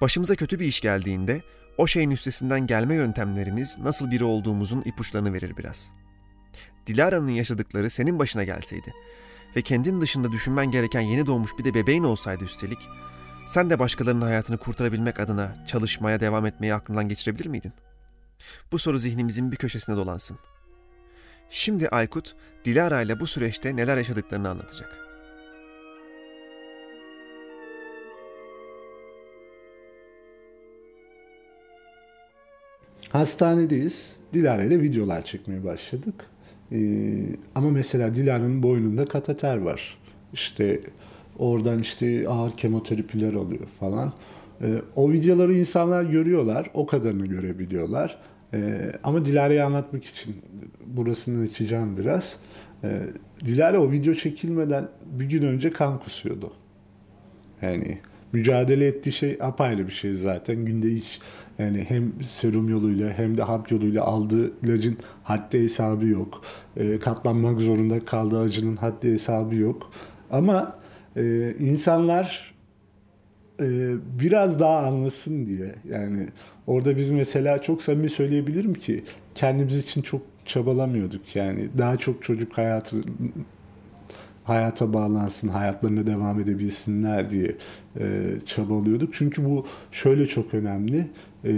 Başımıza 0.00 0.36
kötü 0.36 0.60
bir 0.60 0.66
iş 0.66 0.80
geldiğinde 0.80 1.42
o 1.78 1.86
şeyin 1.86 2.10
üstesinden 2.10 2.66
gelme 2.66 2.94
yöntemlerimiz 2.94 3.78
nasıl 3.78 4.10
biri 4.10 4.24
olduğumuzun 4.24 4.82
ipuçlarını 4.82 5.32
verir 5.32 5.56
biraz. 5.56 5.92
Dilara'nın 6.86 7.28
yaşadıkları 7.28 7.90
senin 7.90 8.18
başına 8.18 8.44
gelseydi 8.44 8.94
ve 9.56 9.62
kendin 9.62 10.00
dışında 10.00 10.32
düşünmen 10.32 10.70
gereken 10.70 11.00
yeni 11.00 11.26
doğmuş 11.26 11.58
bir 11.58 11.64
de 11.64 11.74
bebeğin 11.74 12.04
olsaydı 12.04 12.44
üstelik, 12.44 12.88
sen 13.46 13.70
de 13.70 13.78
başkalarının 13.78 14.24
hayatını 14.24 14.58
kurtarabilmek 14.58 15.20
adına 15.20 15.64
çalışmaya 15.66 16.20
devam 16.20 16.46
etmeyi 16.46 16.74
aklından 16.74 17.08
geçirebilir 17.08 17.46
miydin? 17.46 17.72
Bu 18.72 18.78
soru 18.78 18.98
zihnimizin 18.98 19.52
bir 19.52 19.56
köşesine 19.56 19.96
dolansın. 19.96 20.38
Şimdi 21.50 21.88
Aykut, 21.88 22.34
Dilara 22.64 23.02
ile 23.02 23.20
bu 23.20 23.26
süreçte 23.26 23.76
neler 23.76 23.96
yaşadıklarını 23.96 24.48
anlatacak. 24.48 24.98
Hastanedeyiz. 33.12 34.12
Dilara 34.32 34.64
ile 34.64 34.80
videolar 34.80 35.24
çekmeye 35.24 35.64
başladık. 35.64 36.33
Ee, 36.74 36.78
ama 37.54 37.70
mesela 37.70 38.14
Dilara'nın 38.14 38.62
boynunda 38.62 39.04
kateter 39.04 39.56
var. 39.56 39.98
İşte 40.32 40.80
oradan 41.38 41.78
işte 41.78 42.28
ağır 42.28 42.56
kemoterapiler 42.56 43.34
alıyor 43.34 43.66
falan. 43.80 44.12
Ee, 44.62 44.82
o 44.96 45.12
videoları 45.12 45.54
insanlar 45.54 46.04
görüyorlar. 46.04 46.70
O 46.74 46.86
kadarını 46.86 47.26
görebiliyorlar. 47.26 48.18
Ee, 48.54 48.92
ama 49.04 49.24
Dilara'yı 49.24 49.64
anlatmak 49.64 50.04
için 50.04 50.36
burasını 50.86 51.44
açacağım 51.44 51.96
biraz. 51.96 52.36
Ee, 52.84 53.00
Dilara 53.46 53.80
o 53.82 53.90
video 53.90 54.14
çekilmeden 54.14 54.88
bir 55.06 55.24
gün 55.24 55.42
önce 55.42 55.70
kan 55.70 56.00
kusuyordu. 56.00 56.52
Yani 57.62 57.98
mücadele 58.34 58.86
ettiği 58.86 59.12
şey 59.12 59.38
apayrı 59.40 59.86
bir 59.86 59.92
şey 59.92 60.14
zaten. 60.14 60.64
Günde 60.64 60.88
hiç 60.88 61.20
yani 61.58 61.84
hem 61.88 62.12
serum 62.22 62.68
yoluyla 62.68 63.12
hem 63.12 63.36
de 63.36 63.42
hap 63.42 63.72
yoluyla 63.72 64.04
aldığı 64.04 64.52
ilacın 64.62 64.98
haddi 65.22 65.62
hesabı 65.62 66.06
yok. 66.06 66.42
E, 66.76 66.98
katlanmak 66.98 67.60
zorunda 67.60 68.04
kaldığı 68.04 68.40
acının 68.40 68.76
haddi 68.76 69.12
hesabı 69.12 69.54
yok. 69.54 69.90
Ama 70.30 70.76
e, 71.16 71.54
insanlar 71.60 72.54
e, 73.60 73.94
biraz 74.20 74.60
daha 74.60 74.78
anlasın 74.78 75.46
diye 75.46 75.74
yani 75.88 76.28
orada 76.66 76.96
biz 76.96 77.10
mesela 77.10 77.58
çok 77.58 77.82
samimi 77.82 78.10
söyleyebilirim 78.10 78.74
ki 78.74 79.04
kendimiz 79.34 79.78
için 79.78 80.02
çok 80.02 80.22
çabalamıyorduk 80.46 81.36
yani 81.36 81.68
daha 81.78 81.96
çok 81.96 82.22
çocuk 82.22 82.58
hayatı 82.58 82.96
hayata 84.44 84.92
bağlansın, 84.92 85.48
hayatlarına 85.48 86.06
devam 86.06 86.40
edebilsinler 86.40 87.30
diye 87.30 87.56
e, 88.00 88.32
çabalıyorduk. 88.46 89.14
Çünkü 89.14 89.44
bu 89.44 89.66
şöyle 89.92 90.26
çok 90.26 90.54
önemli. 90.54 91.06
E, 91.44 91.52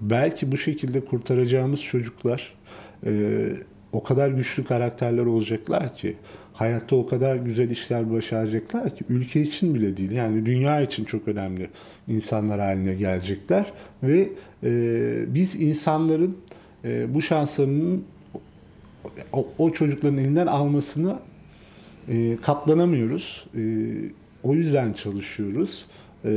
belki 0.00 0.52
bu 0.52 0.56
şekilde 0.56 1.04
kurtaracağımız 1.04 1.82
çocuklar 1.82 2.54
e, 3.06 3.42
o 3.92 4.02
kadar 4.02 4.28
güçlü 4.28 4.64
karakterler 4.64 5.26
olacaklar 5.26 5.94
ki 5.94 6.16
hayatta 6.52 6.96
o 6.96 7.06
kadar 7.06 7.36
güzel 7.36 7.70
işler 7.70 8.12
başaracaklar 8.12 8.96
ki 8.96 9.04
ülke 9.08 9.40
için 9.40 9.74
bile 9.74 9.96
değil 9.96 10.10
yani 10.10 10.46
dünya 10.46 10.80
için 10.80 11.04
çok 11.04 11.28
önemli 11.28 11.68
insanlar 12.08 12.60
haline 12.60 12.94
gelecekler 12.94 13.72
ve 14.02 14.28
e, 14.64 15.34
biz 15.34 15.54
insanların 15.54 16.36
e, 16.84 17.14
bu 17.14 17.22
şanslarının 17.22 18.04
o, 19.32 19.48
o 19.58 19.70
çocukların 19.70 20.18
elinden 20.18 20.46
almasını 20.46 21.16
e, 22.08 22.36
katlanamıyoruz. 22.42 23.46
E, 23.56 23.62
o 24.42 24.54
yüzden 24.54 24.92
çalışıyoruz. 24.92 25.86
E, 26.24 26.30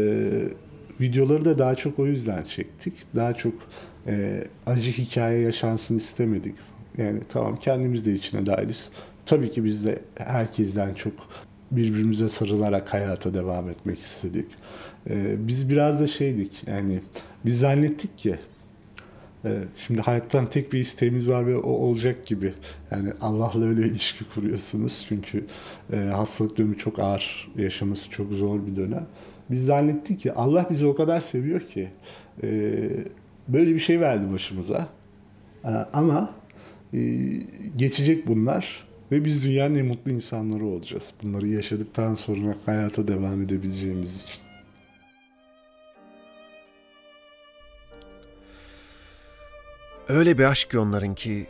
videoları 1.01 1.45
da 1.45 1.60
daha 1.60 1.75
çok 1.75 2.00
o 2.00 2.05
yüzden 2.05 2.43
çektik. 2.43 2.93
Daha 3.15 3.34
çok 3.34 3.53
e, 4.07 4.43
acı 4.65 4.91
hikaye 4.91 5.41
yaşansın 5.41 5.98
istemedik. 5.98 6.55
Yani 6.98 7.19
tamam 7.29 7.55
kendimiz 7.55 8.05
de 8.05 8.13
içine 8.13 8.45
dahiliz. 8.45 8.89
Tabii 9.25 9.51
ki 9.51 9.65
biz 9.65 9.86
de 9.86 10.00
herkesten 10.15 10.93
çok 10.93 11.13
birbirimize 11.72 12.29
sarılarak 12.29 12.93
hayata 12.93 13.34
devam 13.34 13.69
etmek 13.69 14.00
istedik. 14.00 14.45
Ee, 15.10 15.48
biz 15.48 15.69
biraz 15.69 16.00
da 16.00 16.07
şeydik 16.07 16.51
yani 16.67 17.00
biz 17.45 17.60
zannettik 17.60 18.17
ki 18.17 18.36
şimdi 19.77 20.01
hayattan 20.01 20.45
tek 20.45 20.73
bir 20.73 20.79
isteğimiz 20.79 21.29
var 21.29 21.47
ve 21.47 21.57
o 21.57 21.69
olacak 21.69 22.25
gibi. 22.25 22.53
Yani 22.91 23.09
Allah'la 23.21 23.65
öyle 23.65 23.81
ilişki 23.81 24.29
kuruyorsunuz. 24.33 25.05
Çünkü 25.09 25.45
e, 25.93 25.97
hastalık 25.97 26.57
dönemi 26.57 26.77
çok 26.77 26.99
ağır, 26.99 27.51
yaşaması 27.57 28.09
çok 28.09 28.31
zor 28.31 28.67
bir 28.67 28.75
dönem. 28.75 29.07
Biz 29.49 29.65
zannettik 29.65 30.19
ki 30.19 30.33
Allah 30.33 30.67
bizi 30.69 30.85
o 30.85 30.95
kadar 30.95 31.21
seviyor 31.21 31.61
ki 31.61 31.89
e, 32.43 32.79
böyle 33.47 33.73
bir 33.73 33.79
şey 33.79 33.99
verdi 33.99 34.33
başımıza. 34.33 34.87
E, 35.63 35.69
ama 35.93 36.33
geçecek 37.75 38.27
bunlar 38.27 38.85
ve 39.11 39.25
biz 39.25 39.43
dünyanın 39.43 39.75
en 39.75 39.85
mutlu 39.85 40.11
insanları 40.11 40.65
olacağız. 40.65 41.13
Bunları 41.23 41.47
yaşadıktan 41.47 42.15
sonra 42.15 42.55
hayata 42.65 43.07
devam 43.07 43.41
edebileceğimiz 43.41 44.15
için. 44.15 44.44
Öyle 50.09 50.38
bir 50.38 50.43
aşk 50.43 50.71
ki 50.71 50.79
onların 50.79 51.15
ki 51.15 51.47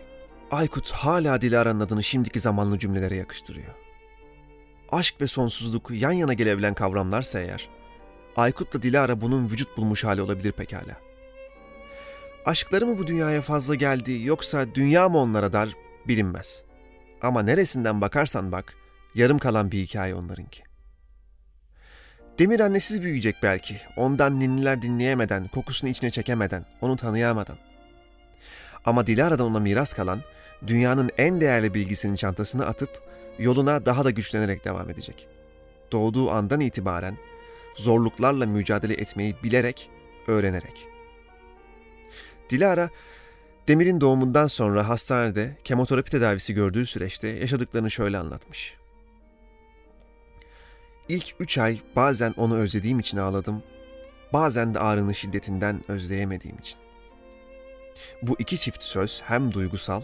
Aykut 0.52 0.92
hala 0.92 1.42
Dilara'nın 1.42 1.80
adını 1.80 2.04
şimdiki 2.04 2.40
zamanlı 2.40 2.80
cümlelere 2.80 3.16
yakıştırıyor. 3.16 3.74
Aşk 4.92 5.22
ve 5.22 5.28
sonsuzluk 5.28 5.92
yan 5.92 6.12
yana 6.12 6.34
gelebilen 6.34 6.74
kavramlarsa 6.74 7.40
eğer, 7.40 7.70
Aykut'la 8.36 8.82
Dilara 8.82 9.22
bunun 9.22 9.50
vücut 9.50 9.78
bulmuş 9.78 10.04
hali 10.04 10.22
olabilir 10.22 10.52
pekala. 10.52 10.98
Aşkları 12.46 12.86
mı 12.86 12.98
bu 12.98 13.08
dünyaya 13.08 13.42
fazla 13.42 13.76
geldi 13.76 14.22
yoksa 14.24 14.76
dünya 14.76 15.10
mı 15.10 15.18
onlara 15.18 15.54
dar 15.54 15.70
bilinmez. 16.08 16.64
Ama 17.22 17.42
neresinden 17.42 18.02
bakarsan 18.02 18.52
bak, 18.52 18.76
yarım 19.16 19.40
kalan 19.40 19.72
bir 19.72 19.80
hikaye 19.80 20.16
onlarınki. 20.16 20.64
Demir 22.40 22.60
annesiz 22.60 23.02
büyüyecek 23.02 23.36
belki, 23.44 23.78
ondan 23.98 24.40
ninniler 24.40 24.82
dinleyemeden, 24.82 25.48
kokusunu 25.48 25.90
içine 25.90 26.12
çekemeden, 26.12 26.66
onu 26.82 26.96
tanıyamadan. 26.96 27.58
Ama 28.86 29.08
Dilara'dan 29.08 29.46
ona 29.46 29.60
miras 29.60 29.94
kalan, 29.94 30.22
dünyanın 30.68 31.10
en 31.18 31.42
değerli 31.42 31.74
bilgisinin 31.74 32.16
çantasına 32.16 32.66
atıp 32.66 33.02
yoluna 33.40 33.86
daha 33.86 34.06
da 34.06 34.10
güçlenerek 34.10 34.66
devam 34.66 34.90
edecek. 34.90 35.28
Doğduğu 35.92 36.32
andan 36.32 36.60
itibaren 36.60 37.18
zorluklarla 37.76 38.46
mücadele 38.46 38.94
etmeyi 38.94 39.36
bilerek, 39.44 39.90
öğrenerek. 40.28 40.88
Dilara, 42.50 42.90
Demir'in 43.68 44.02
doğumundan 44.02 44.48
sonra 44.48 44.90
hastanede 44.90 45.58
kemoterapi 45.64 46.12
tedavisi 46.12 46.54
gördüğü 46.54 46.86
süreçte 46.86 47.28
yaşadıklarını 47.28 47.92
şöyle 47.92 48.18
anlatmış. 48.18 48.78
İlk 51.10 51.36
üç 51.40 51.58
ay 51.58 51.80
bazen 51.96 52.34
onu 52.38 52.58
özlediğim 52.58 53.00
için 53.00 53.18
ağladım, 53.18 53.64
bazen 54.34 54.74
de 54.74 54.80
ağrının 54.80 55.12
şiddetinden 55.12 55.82
özleyemediğim 55.88 56.58
için. 56.58 56.85
Bu 58.22 58.36
iki 58.40 58.58
çift 58.58 58.84
söz 58.84 59.22
hem 59.26 59.54
duygusal 59.54 60.02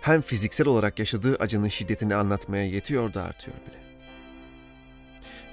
hem 0.00 0.20
fiziksel 0.20 0.66
olarak 0.66 0.98
yaşadığı 0.98 1.36
acının 1.36 1.68
şiddetini 1.68 2.14
anlatmaya 2.14 2.64
yetiyor 2.64 3.14
da 3.14 3.22
artıyor 3.22 3.56
bile. 3.56 3.80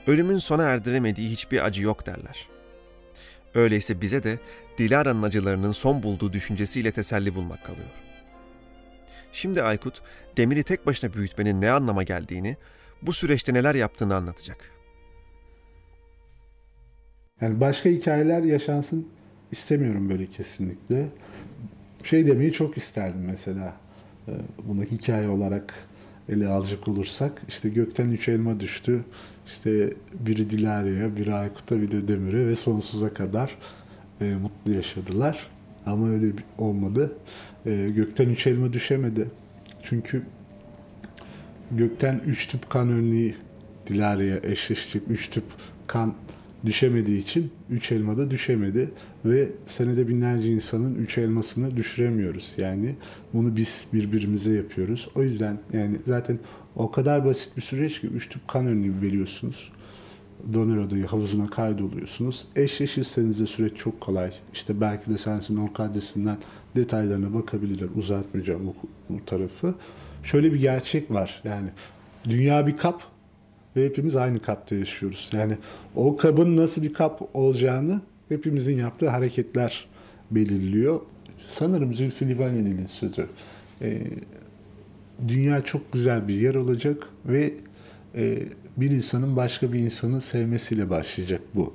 Ölümün 0.08 0.40
sona 0.40 0.64
erdiremediği 0.64 1.30
hiçbir 1.30 1.66
acı 1.66 1.84
yok 1.84 2.06
derler. 2.06 2.48
Öyleyse 3.56 4.02
bize 4.02 4.24
de 4.24 4.40
Dilara'nın 4.78 5.24
acılarının 5.24 5.72
son 5.72 6.04
bulduğu 6.04 6.34
düşüncesiyle 6.34 6.92
teselli 6.92 7.36
bulmak 7.36 7.66
kalıyor. 7.66 7.90
Şimdi 9.32 9.64
Aykut, 9.64 10.02
Demir'i 10.38 10.64
tek 10.64 10.86
başına 10.86 11.14
büyütmenin 11.14 11.62
ne 11.62 11.72
anlama 11.72 12.04
geldiğini, 12.04 12.58
bu 13.02 13.14
süreçte 13.14 13.54
neler 13.54 13.76
yaptığını 13.76 14.16
anlatacak. 14.16 14.72
Yani 17.42 17.60
başka 17.60 17.90
hikayeler 17.90 18.44
yaşansın 18.44 19.10
istemiyorum 19.52 20.10
böyle 20.10 20.26
kesinlikle 20.26 21.10
şey 22.04 22.28
demeyi 22.28 22.54
çok 22.54 22.78
isterdim 22.78 23.24
mesela. 23.26 23.74
Ee, 24.28 24.32
bunu 24.68 24.84
hikaye 24.84 25.30
olarak 25.30 25.74
ele 26.30 26.48
alacak 26.48 26.88
olursak 26.88 27.42
işte 27.48 27.70
gökten 27.70 28.12
üç 28.12 28.30
elma 28.30 28.60
düştü. 28.60 29.04
İşte 29.46 29.94
biri 30.20 30.50
Dilara'ya, 30.50 31.16
biri 31.16 31.34
Aykut'a, 31.34 31.82
biri 31.82 32.08
Demir'e 32.08 32.48
ve 32.48 32.56
sonsuza 32.56 33.14
kadar 33.14 33.58
e, 34.22 34.36
mutlu 34.36 34.74
yaşadılar. 34.74 35.48
Ama 35.86 36.10
öyle 36.10 36.32
olmadı. 36.58 37.12
E, 37.66 37.90
gökten 37.96 38.30
üç 38.30 38.48
elma 38.48 38.74
düşemedi. 38.74 39.28
Çünkü 39.84 40.24
gökten 41.72 42.22
üç 42.26 42.48
tüp 42.48 42.70
kan 42.70 42.90
örneği 42.90 43.36
Dilara'ya 43.88 44.40
eşleşecek 44.44 45.02
üç 45.10 45.30
tüp 45.30 45.44
kan 45.88 46.14
düşemediği 46.66 47.18
için 47.18 47.52
üç 47.70 47.92
elma 47.92 48.18
da 48.18 48.32
düşemedi 48.32 48.90
ve 49.26 49.50
senede 49.66 50.08
binlerce 50.08 50.52
insanın 50.52 50.96
üç 50.96 51.18
elmasını 51.18 51.78
düşüremiyoruz. 51.78 52.54
Yani 52.58 52.96
bunu 53.34 53.56
biz 53.56 53.88
birbirimize 53.94 54.54
yapıyoruz. 54.54 55.08
O 55.16 55.24
yüzden 55.24 55.60
yani 55.74 55.98
zaten 56.08 56.40
o 56.76 56.92
kadar 56.92 57.26
basit 57.26 57.58
bir 57.58 57.62
süreç 57.62 58.02
ki 58.02 58.08
üç 58.08 58.30
tüp 58.30 58.48
kan 58.48 58.68
örneği 58.68 59.02
veriyorsunuz. 59.02 59.72
Donör 60.54 60.78
adayı 60.78 61.06
havuzuna 61.06 61.50
kaydoluyorsunuz. 61.50 62.48
Eşleşirseniz 62.56 63.40
de 63.40 63.48
süreç 63.48 63.78
çok 63.78 64.02
kolay. 64.02 64.32
İşte 64.54 64.82
belki 64.82 65.10
de 65.10 65.18
sensin 65.18 65.58
ork 65.58 65.80
adresinden 65.80 66.38
detaylarına 66.76 67.34
bakabilirler. 67.34 67.88
Uzatmayacağım 67.96 68.68
bu, 68.68 68.76
bu 69.10 69.26
tarafı. 69.26 69.76
Şöyle 70.24 70.54
bir 70.54 70.60
gerçek 70.60 71.12
var. 71.12 71.42
Yani 71.44 71.70
dünya 72.30 72.68
bir 72.68 72.78
kap 72.78 73.04
ve 73.78 73.86
hepimiz 73.86 74.16
aynı 74.16 74.42
kapta 74.42 74.76
yaşıyoruz. 74.76 75.30
Yani 75.34 75.58
o 75.96 76.18
kabın 76.18 76.58
nasıl 76.58 76.82
bir 76.82 76.94
kap 76.94 77.30
olacağını 77.34 78.02
hepimizin 78.30 78.78
yaptığı 78.78 79.10
hareketler 79.10 79.88
belirliyor. 80.32 81.00
Sanırım 81.48 81.94
Zülfü 81.94 82.30
Livaneli'nin 82.30 82.86
sözü. 82.86 83.28
Ee, 83.82 84.02
dünya 85.28 85.62
çok 85.62 85.92
güzel 85.92 86.28
bir 86.28 86.34
yer 86.34 86.56
olacak 86.56 87.08
ve 87.26 87.54
e, 88.16 88.44
bir 88.78 88.92
insanın 88.92 89.36
başka 89.36 89.74
bir 89.74 89.80
insanı 89.80 90.22
sevmesiyle 90.22 90.90
başlayacak 90.90 91.42
bu. 91.56 91.74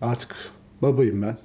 Artık 0.00 0.36
babayım 0.82 1.22
ben. 1.22 1.36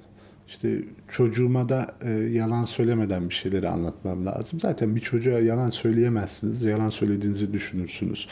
İşte 0.47 0.83
çocuğuma 1.11 1.69
da 1.69 1.95
e, 2.01 2.11
yalan 2.11 2.65
söylemeden 2.65 3.29
bir 3.29 3.33
şeyleri 3.33 3.69
anlatmam 3.69 4.25
lazım. 4.25 4.59
Zaten 4.59 4.95
bir 4.95 5.01
çocuğa 5.01 5.39
yalan 5.39 5.69
söyleyemezsiniz. 5.69 6.63
Yalan 6.63 6.89
söylediğinizi 6.89 7.53
düşünürsünüz. 7.53 8.27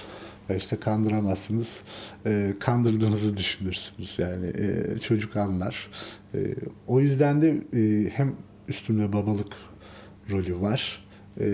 E 0.50 0.56
işte 0.56 0.76
kandıramazsınız. 0.76 1.82
E, 2.26 2.54
kandırdığınızı 2.60 3.38
düşünürsünüz. 3.38 4.20
Yani 4.20 4.48
e, 4.48 4.98
çocuk 4.98 5.38
anlar. 5.38 5.90
E, 6.34 6.56
o 6.88 7.00
yüzden 7.00 7.42
de 7.42 7.62
e, 7.74 8.10
hem 8.10 8.36
üstümde 8.68 9.14
babalık 9.14 9.58
rolü 10.32 10.62
var. 10.62 11.06
E, 11.40 11.48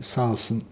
sağ 0.00 0.32
olsun 0.32 0.62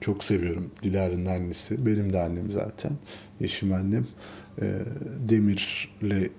çok 0.00 0.24
seviyorum 0.24 0.70
Dilara'nın 0.82 1.26
annesi. 1.26 1.86
Benim 1.86 2.12
de 2.12 2.22
annem 2.22 2.50
zaten. 2.50 2.92
Eşim 3.40 3.72
annem. 3.72 4.06
E, 4.62 4.80
Demir'le 5.28 6.22
e, 6.22 6.30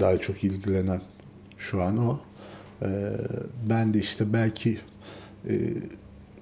daha 0.00 0.18
çok 0.18 0.44
ilgilenen 0.44 1.00
şu 1.58 1.82
an 1.82 1.98
o. 1.98 2.20
E, 2.82 2.88
ben 3.70 3.94
de 3.94 3.98
işte 3.98 4.32
belki 4.32 4.78
e, 5.48 5.54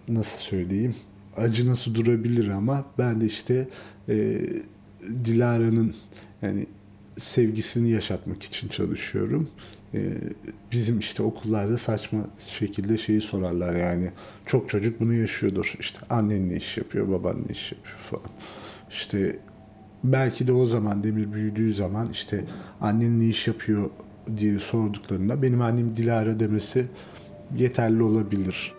nasıl 0.08 0.38
söyleyeyim 0.38 0.94
acı 1.36 1.68
nasıl 1.68 1.94
durabilir 1.94 2.48
ama 2.48 2.84
ben 2.98 3.20
de 3.20 3.26
işte 3.26 3.68
e, 4.08 4.40
Dilara'nın 5.24 5.94
yani 6.42 6.66
sevgisini 7.18 7.90
yaşatmak 7.90 8.42
için 8.42 8.68
çalışıyorum. 8.68 9.48
E, 9.94 10.12
bizim 10.72 10.98
işte 10.98 11.22
okullarda 11.22 11.78
saçma 11.78 12.26
şekilde 12.58 12.98
şeyi 12.98 13.20
sorarlar 13.20 13.74
yani 13.76 14.10
çok 14.46 14.68
çocuk 14.70 15.00
bunu 15.00 15.14
yaşıyordur. 15.14 15.74
İşte 15.80 15.98
annen 16.10 16.48
ne 16.48 16.56
iş 16.56 16.76
yapıyor, 16.76 17.08
baban 17.10 17.36
ne 17.36 17.52
iş 17.52 17.72
yapıyor 17.72 17.98
falan. 17.98 18.30
İşte 18.90 19.38
belki 20.04 20.46
de 20.46 20.52
o 20.52 20.66
zaman 20.66 21.04
Demir 21.04 21.32
büyüdüğü 21.32 21.74
zaman 21.74 22.08
işte 22.12 22.44
annen 22.80 23.20
ne 23.20 23.26
iş 23.26 23.46
yapıyor 23.46 23.90
diye 24.36 24.58
sorduklarında 24.58 25.42
benim 25.42 25.62
annem 25.62 25.96
Dilara 25.96 26.40
demesi 26.40 26.86
yeterli 27.56 28.02
olabilir. 28.02 28.74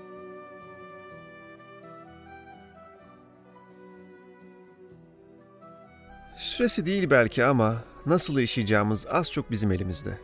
Süresi 6.56 6.86
değil 6.86 7.10
belki 7.10 7.46
ama 7.46 7.84
nasıl 8.06 8.39
yaşayacağımız 8.39 9.08
az 9.08 9.32
çok 9.32 9.52
bizim 9.52 9.72
elimizde. 9.72 10.18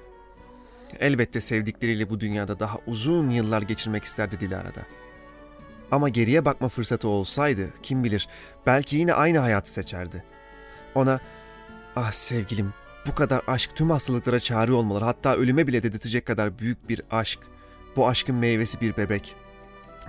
Elbette 1.00 1.42
sevdikleriyle 1.42 2.10
bu 2.10 2.20
dünyada 2.20 2.60
daha 2.60 2.78
uzun 2.88 3.30
yıllar 3.30 3.62
geçirmek 3.62 4.04
isterdi 4.04 4.40
Dilara'da. 4.40 4.82
Ama 5.92 6.10
geriye 6.10 6.46
bakma 6.46 6.70
fırsatı 6.70 7.08
olsaydı 7.08 7.70
kim 7.84 8.04
bilir 8.04 8.28
belki 8.66 8.96
yine 8.96 9.14
aynı 9.14 9.38
hayatı 9.38 9.72
seçerdi. 9.72 10.24
Ona 10.96 11.20
ah 11.96 12.12
sevgilim 12.12 12.74
bu 13.08 13.16
kadar 13.16 13.42
aşk 13.48 13.76
tüm 13.76 13.90
hastalıklara 13.90 14.40
çare 14.40 14.72
olmaları 14.72 15.06
hatta 15.06 15.36
ölüme 15.36 15.68
bile 15.68 15.84
dedirtecek 15.84 16.26
kadar 16.26 16.60
büyük 16.60 16.90
bir 16.90 17.02
aşk. 17.12 17.40
Bu 17.96 18.10
aşkın 18.10 18.36
meyvesi 18.36 18.82
bir 18.82 18.98
bebek. 18.98 19.36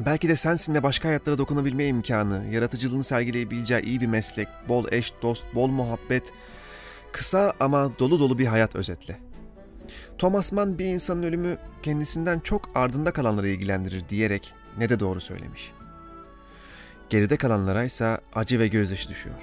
Belki 0.00 0.28
de 0.28 0.36
sensinle 0.36 0.82
başka 0.82 1.08
hayatlara 1.08 1.38
dokunabilme 1.38 1.86
imkanı, 1.86 2.46
yaratıcılığını 2.50 3.04
sergileyebileceği 3.04 3.82
iyi 3.82 4.00
bir 4.00 4.06
meslek, 4.06 4.48
bol 4.68 4.84
eş, 4.92 5.12
dost, 5.22 5.44
bol 5.54 5.68
muhabbet, 5.68 6.32
kısa 7.12 7.52
ama 7.60 7.98
dolu 7.98 8.20
dolu 8.20 8.38
bir 8.38 8.46
hayat 8.46 8.76
özetle. 8.76 9.18
Thomas 10.18 10.52
Mann 10.52 10.78
bir 10.78 10.84
insanın 10.84 11.22
ölümü 11.22 11.58
kendisinden 11.82 12.40
çok 12.40 12.70
ardında 12.74 13.12
kalanları 13.12 13.48
ilgilendirir 13.48 14.08
diyerek 14.08 14.54
ne 14.78 14.88
de 14.88 15.00
doğru 15.00 15.20
söylemiş. 15.20 15.72
Geride 17.10 17.36
kalanlara 17.36 17.84
ise 17.84 18.18
acı 18.34 18.58
ve 18.58 18.68
gözyaşı 18.68 19.08
düşüyor. 19.08 19.36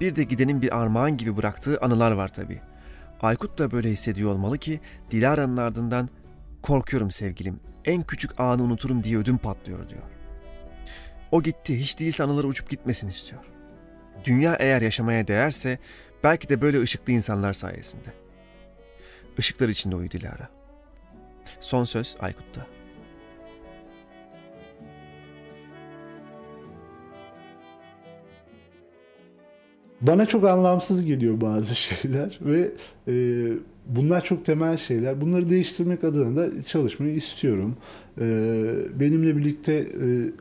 Bir 0.00 0.16
de 0.16 0.24
gidenin 0.24 0.62
bir 0.62 0.80
armağan 0.80 1.16
gibi 1.16 1.36
bıraktığı 1.36 1.80
anılar 1.80 2.12
var 2.12 2.28
tabii. 2.28 2.60
Aykut 3.20 3.58
da 3.58 3.70
böyle 3.70 3.90
hissediyor 3.90 4.30
olmalı 4.30 4.58
ki 4.58 4.80
Dilara'nın 5.10 5.56
ardından 5.56 6.08
korkuyorum 6.62 7.10
sevgilim 7.10 7.60
en 7.84 8.02
küçük 8.02 8.40
anı 8.40 8.62
unuturum 8.62 9.04
diye 9.04 9.18
ödüm 9.18 9.38
patlıyor 9.38 9.88
diyor. 9.88 10.02
O 11.32 11.42
gitti, 11.42 11.80
hiç 11.80 12.00
değilse 12.00 12.24
anıları 12.24 12.46
uçup 12.46 12.70
gitmesin 12.70 13.08
istiyor. 13.08 13.42
Dünya 14.24 14.54
eğer 14.54 14.82
yaşamaya 14.82 15.28
değerse 15.28 15.78
belki 16.24 16.48
de 16.48 16.60
böyle 16.60 16.80
ışıklı 16.80 17.12
insanlar 17.12 17.52
sayesinde. 17.52 18.08
Işıklar 19.38 19.68
içinde 19.68 19.96
uyu 19.96 20.10
Dilara. 20.10 20.48
Son 21.60 21.84
söz 21.84 22.16
Aykut'ta. 22.20 22.66
Bana 30.00 30.26
çok 30.26 30.44
anlamsız 30.44 31.04
geliyor 31.04 31.40
bazı 31.40 31.74
şeyler 31.74 32.38
ve 32.42 32.70
e, 33.08 33.14
bunlar 33.86 34.24
çok 34.24 34.44
temel 34.44 34.76
şeyler. 34.76 35.20
Bunları 35.20 35.50
değiştirmek 35.50 36.04
adına 36.04 36.36
da 36.36 36.62
çalışmayı 36.62 37.14
istiyorum. 37.14 37.76
E, 38.20 38.24
benimle 39.00 39.36
birlikte 39.36 39.74
e, 39.74 39.86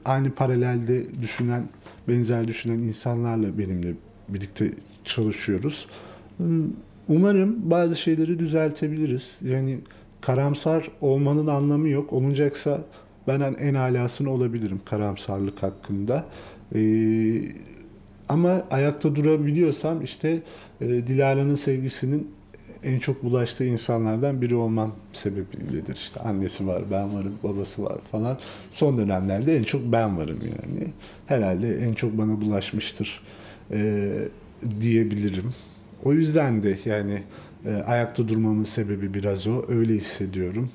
aynı 0.05 0.31
paralelde 0.31 1.21
düşünen, 1.21 1.63
benzer 2.07 2.47
düşünen 2.47 2.79
insanlarla 2.79 3.57
benimle 3.57 3.93
birlikte 4.29 4.71
çalışıyoruz. 5.03 5.87
Umarım 7.09 7.71
bazı 7.71 7.95
şeyleri 7.95 8.39
düzeltebiliriz. 8.39 9.37
Yani 9.41 9.79
karamsar 10.21 10.91
olmanın 11.01 11.47
anlamı 11.47 11.89
yok. 11.89 12.13
Olunacaksa 12.13 12.81
ben 13.27 13.39
en 13.39 13.73
alasını 13.73 14.31
olabilirim 14.31 14.79
karamsarlık 14.85 15.63
hakkında. 15.63 16.25
Ee, 16.75 16.79
ama 18.29 18.63
ayakta 18.71 19.15
durabiliyorsam 19.15 20.03
işte 20.03 20.41
e, 20.81 20.85
Dilara'nın 20.87 21.55
sevgisinin 21.55 22.37
en 22.83 22.99
çok 22.99 23.23
bulaştığı 23.23 23.65
insanlardan 23.65 24.41
biri 24.41 24.55
olmam 24.55 24.95
sebebiyledir. 25.13 25.95
İşte 25.95 26.19
annesi 26.19 26.67
var, 26.67 26.83
ben 26.91 27.15
varım, 27.15 27.33
babası 27.43 27.83
var 27.83 27.97
falan. 28.11 28.37
Son 28.71 28.97
dönemlerde 28.97 29.57
en 29.57 29.63
çok 29.63 29.91
ben 29.91 30.17
varım 30.17 30.39
yani. 30.41 30.87
Herhalde 31.25 31.77
en 31.77 31.93
çok 31.93 32.17
bana 32.17 32.41
bulaşmıştır 32.41 33.23
e, 33.71 34.09
diyebilirim. 34.81 35.53
O 36.03 36.13
yüzden 36.13 36.63
de 36.63 36.77
yani 36.85 37.23
e, 37.65 37.73
ayakta 37.73 38.27
durmamın 38.27 38.63
sebebi 38.63 39.13
biraz 39.13 39.47
o. 39.47 39.65
Öyle 39.67 39.93
hissediyorum. 39.93 40.69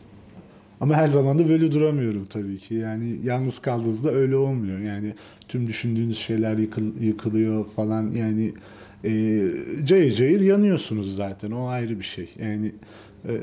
Ama 0.82 0.94
her 0.94 1.08
zaman 1.08 1.38
da 1.38 1.48
böyle 1.48 1.72
duramıyorum 1.72 2.24
tabii 2.24 2.58
ki. 2.58 2.74
Yani 2.74 3.18
yalnız 3.24 3.58
kaldığınızda 3.58 4.10
öyle 4.10 4.36
olmuyor. 4.36 4.78
Yani 4.78 5.14
tüm 5.48 5.66
düşündüğünüz 5.66 6.18
şeyler 6.18 6.58
yıkıl, 6.58 7.00
yıkılıyor 7.00 7.66
falan. 7.66 8.10
Yani 8.10 8.52
e, 9.04 9.10
cayır 9.84 10.14
cayır 10.14 10.40
yanıyorsunuz 10.40 11.16
zaten. 11.16 11.50
O 11.50 11.66
ayrı 11.66 11.98
bir 11.98 12.04
şey. 12.04 12.28
Yani 12.40 12.72
e, 13.28 13.40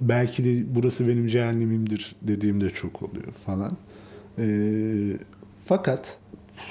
belki 0.00 0.44
de 0.44 0.74
burası 0.74 1.08
benim 1.08 1.28
cehennemimdir 1.28 2.16
dediğimde 2.22 2.70
çok 2.70 3.02
oluyor 3.02 3.32
falan. 3.32 3.76
E, 4.38 4.46
fakat 5.64 6.18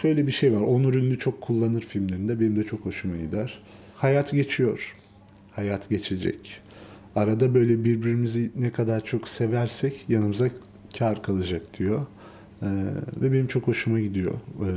şöyle 0.02 0.28
bir 0.28 0.32
şey 0.32 0.54
var. 0.54 0.62
Onur 0.62 0.94
ünlü 0.94 1.20
çok 1.20 1.42
kullanır 1.42 1.82
filmlerinde. 1.82 2.40
Benim 2.40 2.56
de 2.56 2.64
çok 2.64 2.86
hoşuma 2.86 3.18
gider. 3.18 3.64
Hayat 3.96 4.32
geçiyor. 4.32 4.96
Hayat 5.52 5.90
geçecek 5.90 6.62
arada 7.16 7.54
böyle 7.54 7.84
birbirimizi 7.84 8.52
ne 8.56 8.72
kadar 8.72 9.06
çok 9.06 9.28
seversek 9.28 10.06
yanımıza 10.10 10.50
kar 11.00 11.24
kalacak 11.24 11.62
diyor. 11.80 12.06
Ee, 12.62 12.68
ve 13.22 13.34
benim 13.34 13.48
çok 13.48 13.68
hoşuma 13.68 14.00
gidiyor 14.00 14.34
e, 14.34 14.70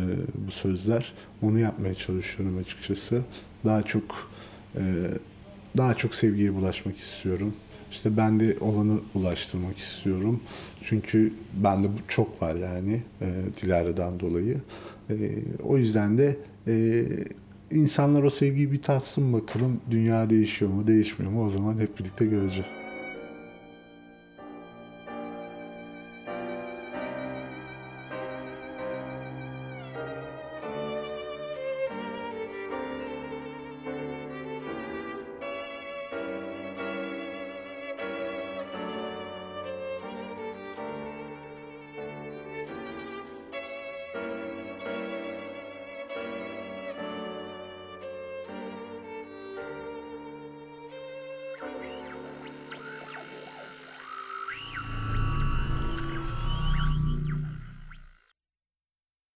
bu 0.46 0.50
sözler. 0.50 1.12
Onu 1.42 1.58
yapmaya 1.58 1.94
çalışıyorum 1.94 2.58
açıkçası. 2.58 3.20
Daha 3.64 3.82
çok 3.82 4.30
e, 4.76 4.82
daha 5.76 5.94
çok 5.94 6.14
sevgiye 6.14 6.54
bulaşmak 6.54 6.98
istiyorum. 6.98 7.54
İşte 7.90 8.16
ben 8.16 8.40
de 8.40 8.56
olanı 8.60 9.00
ulaştırmak 9.14 9.78
istiyorum. 9.78 10.40
Çünkü 10.82 11.32
bende 11.54 11.88
çok 12.08 12.42
var 12.42 12.54
yani 12.54 13.02
e, 13.20 13.26
Dilara'dan 13.62 14.20
dolayı. 14.20 14.60
E, 15.10 15.14
o 15.62 15.78
yüzden 15.78 16.18
de 16.18 16.36
e, 16.66 17.04
insanlar 17.70 18.22
o 18.22 18.30
sevgiyi 18.30 18.72
bir 18.72 18.82
tatsın 18.82 19.32
bakalım 19.32 19.80
dünya 19.90 20.30
değişiyor 20.30 20.70
mu 20.70 20.86
değişmiyor 20.86 21.32
mu 21.32 21.44
o 21.44 21.48
zaman 21.48 21.78
hep 21.78 21.98
birlikte 21.98 22.26
göreceğiz. 22.26 22.87